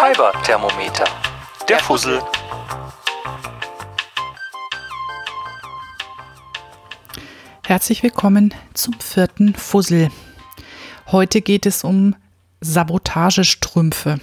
[0.00, 1.04] Fiber-Thermometer.
[1.68, 2.22] Der Fussel.
[7.66, 10.10] Herzlich willkommen zum vierten Fussel.
[11.08, 12.16] Heute geht es um
[12.62, 14.20] Sabotagestrümpfe.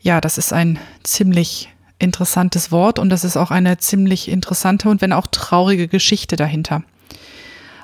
[0.00, 5.00] Ja, das ist ein ziemlich interessantes Wort und das ist auch eine ziemlich interessante und
[5.00, 6.84] wenn auch traurige Geschichte dahinter.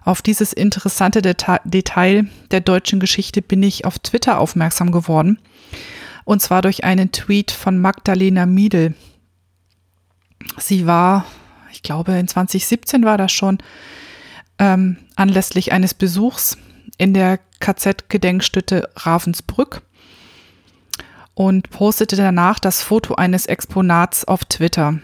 [0.04, 5.40] Auf dieses interessante Deta Detail der deutschen Geschichte bin ich auf Twitter aufmerksam geworden.
[6.24, 8.94] Und zwar durch einen Tweet von Magdalena Miedl.
[10.58, 11.26] Sie war,
[11.72, 13.58] ich glaube, in 2017 war das schon,
[14.58, 16.58] ähm, anlässlich eines Besuchs
[16.98, 19.82] in der KZ-Gedenkstätte Ravensbrück
[21.34, 24.98] und postete danach das Foto eines Exponats auf Twitter.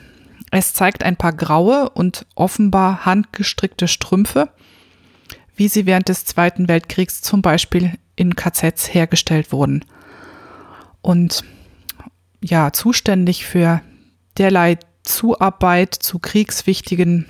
[0.50, 4.50] Es zeigt ein paar graue und offenbar handgestrickte Strümpfe
[5.56, 9.84] wie sie während des Zweiten Weltkriegs zum Beispiel in KZs hergestellt wurden.
[11.06, 11.44] Und
[12.42, 13.80] ja, zuständig für
[14.38, 17.26] derlei Zuarbeit zu kriegswichtigen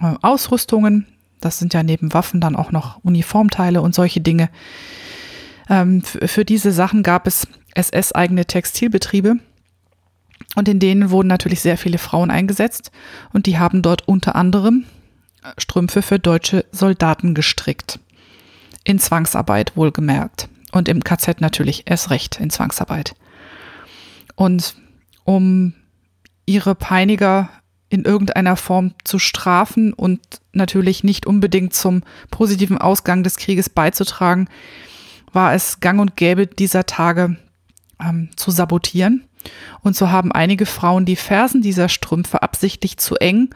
[0.00, 1.06] äh, Ausrüstungen,
[1.40, 4.50] das sind ja neben Waffen dann auch noch Uniformteile und solche Dinge.
[5.68, 9.36] Ähm, für diese Sachen gab es SS-eigene Textilbetriebe
[10.56, 12.90] und in denen wurden natürlich sehr viele Frauen eingesetzt
[13.32, 14.86] und die haben dort unter anderem
[15.56, 18.00] Strümpfe für deutsche Soldaten gestrickt.
[18.82, 20.48] In Zwangsarbeit wohlgemerkt.
[20.72, 23.14] Und im KZ natürlich erst recht in Zwangsarbeit.
[24.36, 24.76] Und
[25.24, 25.74] um
[26.46, 27.50] ihre Peiniger
[27.88, 30.20] in irgendeiner Form zu strafen und
[30.52, 34.48] natürlich nicht unbedingt zum positiven Ausgang des Krieges beizutragen,
[35.32, 37.36] war es gang und gäbe dieser Tage
[38.00, 39.24] ähm, zu sabotieren.
[39.82, 43.50] Und so haben einige Frauen die Fersen dieser Strümpfe absichtlich zu eng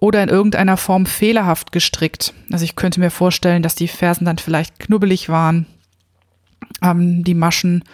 [0.00, 2.34] oder in irgendeiner Form fehlerhaft gestrickt.
[2.52, 5.66] Also ich könnte mir vorstellen, dass die Fersen dann vielleicht knubbelig waren,
[6.82, 7.84] ähm, die Maschen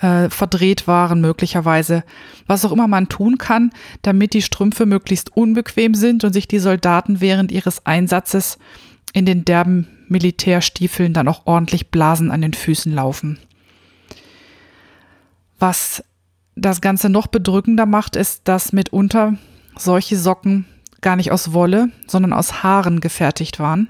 [0.00, 2.04] äh, verdreht waren möglicherweise.
[2.46, 3.70] Was auch immer man tun kann,
[4.02, 8.58] damit die Strümpfe möglichst unbequem sind und sich die Soldaten während ihres Einsatzes
[9.12, 13.38] in den derben Militärstiefeln dann auch ordentlich Blasen an den Füßen laufen.
[15.58, 16.04] Was
[16.56, 19.38] das Ganze noch bedrückender macht, ist, dass mitunter
[19.76, 20.66] solche Socken
[21.00, 23.88] gar nicht aus Wolle, sondern aus Haaren gefertigt waren.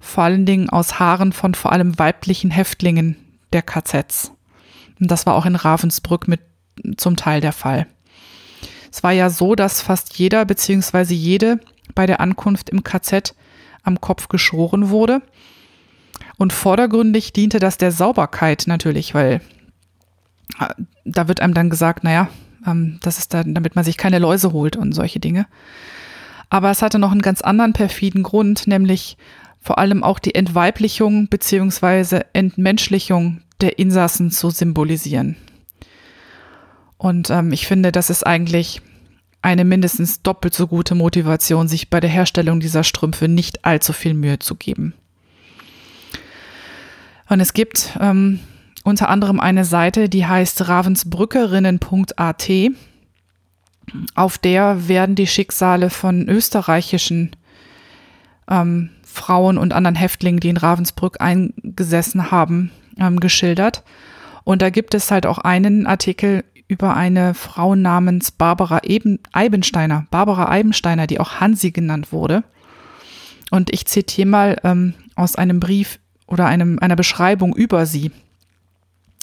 [0.00, 3.16] Vor allen Dingen aus Haaren von vor allem weiblichen Häftlingen
[3.52, 4.32] der KZs.
[5.00, 6.40] Und das war auch in Ravensbrück mit
[6.96, 7.86] zum Teil der Fall.
[8.90, 11.14] Es war ja so, dass fast jeder bzw.
[11.14, 11.60] jede
[11.94, 13.34] bei der Ankunft im KZ
[13.82, 15.22] am Kopf geschoren wurde.
[16.36, 19.40] Und vordergründig diente das der Sauberkeit natürlich, weil
[20.58, 20.68] äh,
[21.04, 22.28] da wird einem dann gesagt, naja,
[22.66, 25.46] ähm, das ist dann, damit man sich keine Läuse holt und solche Dinge.
[26.50, 29.16] Aber es hatte noch einen ganz anderen perfiden Grund, nämlich
[29.62, 35.36] vor allem auch die Entweiblichung beziehungsweise Entmenschlichung der Insassen zu symbolisieren.
[36.98, 38.82] Und ähm, ich finde, das ist eigentlich
[39.40, 44.14] eine mindestens doppelt so gute Motivation, sich bei der Herstellung dieser Strümpfe nicht allzu viel
[44.14, 44.94] Mühe zu geben.
[47.28, 48.40] Und es gibt ähm,
[48.84, 52.50] unter anderem eine Seite, die heißt ravensbrückerinnen.at
[54.14, 57.34] auf der werden die Schicksale von österreichischen
[58.48, 63.82] ähm, Frauen und anderen Häftlingen, die in Ravensbrück eingesessen haben, ähm, geschildert.
[64.44, 70.06] Und da gibt es halt auch einen Artikel über eine Frau namens Barbara Eben Eibensteiner,
[70.10, 72.42] Barbara Eibensteiner, die auch Hansi genannt wurde.
[73.50, 78.10] Und ich zitiere mal ähm, aus einem Brief oder einem, einer Beschreibung über sie.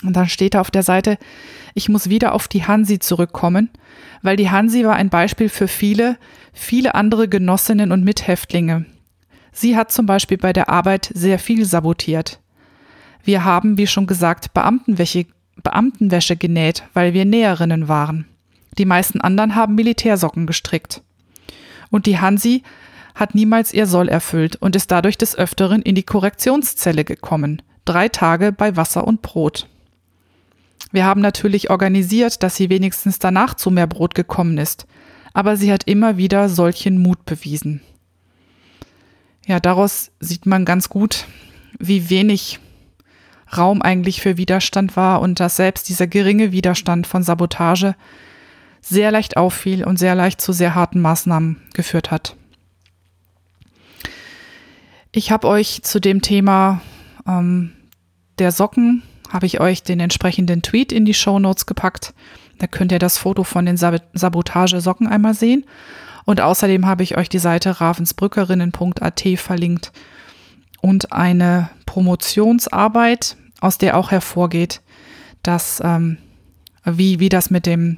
[0.04, 1.18] Und dann steht da auf der Seite,
[1.74, 3.70] ich muss wieder auf die Hansi zurückkommen,
[4.22, 6.18] weil die Hansi war ein Beispiel für viele,
[6.54, 8.86] viele andere Genossinnen und Mithäftlinge.
[9.52, 12.40] Sie hat zum Beispiel bei der Arbeit sehr viel sabotiert.
[13.24, 15.26] Wir haben, wie schon gesagt, Beamtenwäsche,
[15.62, 18.26] Beamtenwäsche genäht, weil wir Näherinnen waren.
[18.78, 21.02] Die meisten anderen haben Militärsocken gestrickt.
[21.90, 22.64] Und die Hansi
[23.16, 27.62] hat niemals ihr Soll erfüllt und ist dadurch des Öfteren in die Korrektionszelle gekommen.
[27.86, 29.68] Drei Tage bei Wasser und Brot.
[30.92, 34.88] Wir haben natürlich organisiert, dass sie wenigstens danach zu mehr Brot gekommen ist,
[35.34, 37.82] aber sie hat immer wieder solchen Mut bewiesen.
[39.50, 41.26] Ja, daraus sieht man ganz gut,
[41.80, 42.60] wie wenig
[43.58, 47.96] Raum eigentlich für Widerstand war und dass selbst dieser geringe Widerstand von Sabotage
[48.80, 52.36] sehr leicht auffiel und sehr leicht zu sehr harten Maßnahmen geführt hat.
[55.12, 56.82] Ich habe euch zu dem Thema
[57.28, 57.72] ähm,
[58.38, 59.02] der Socken
[59.32, 62.14] habe ich euch den entsprechenden Tweet in die Show Notes gepackt.
[62.60, 65.66] Da könnt ihr das Foto von den Sabotagesocken einmal sehen.
[66.30, 69.92] Und außerdem habe ich euch die Seite ravensbrückerinnen.at verlinkt
[70.80, 74.84] und eine Promotionsarbeit, aus der auch hervorgeht,
[75.42, 76.20] dass ähm,
[76.86, 77.98] wie, wie das mit dem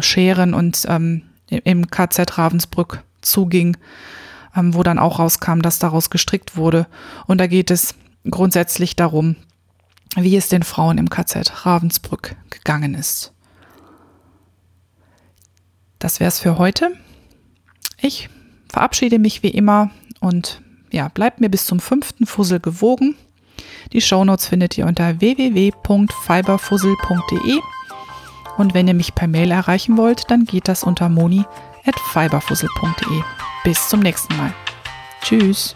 [0.00, 3.78] Scheren und ähm, im KZ Ravensbrück zuging,
[4.54, 6.86] ähm, wo dann auch rauskam, dass daraus gestrickt wurde.
[7.26, 7.94] Und da geht es
[8.28, 9.36] grundsätzlich darum,
[10.14, 13.32] wie es den Frauen im KZ Ravensbrück gegangen ist.
[15.98, 16.92] Das wäre es für heute.
[18.02, 18.28] Ich
[18.68, 19.90] verabschiede mich wie immer
[20.20, 20.60] und
[20.90, 23.14] ja, bleibt mir bis zum fünften Fussel gewogen.
[23.92, 27.60] Die Shownotes findet ihr unter www.fiberfussel.de
[28.58, 33.22] und wenn ihr mich per Mail erreichen wollt, dann geht das unter moni.fiberfussel.de.
[33.64, 34.52] Bis zum nächsten Mal.
[35.22, 35.74] Tschüss.